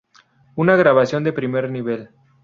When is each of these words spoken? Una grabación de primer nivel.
Una 0.55 0.75
grabación 0.77 1.23
de 1.23 1.31
primer 1.31 1.69
nivel. 1.69 2.09